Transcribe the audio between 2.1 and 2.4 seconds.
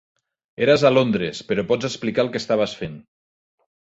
el